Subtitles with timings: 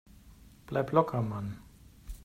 [0.65, 1.59] Bleib locker, Mann!